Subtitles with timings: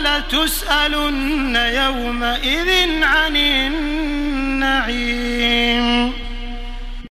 [0.00, 2.70] لتسألن يومئذ
[3.02, 4.86] عن النعيم.